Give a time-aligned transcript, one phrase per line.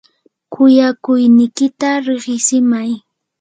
[0.53, 2.91] kuyakuynikita riqitsimay.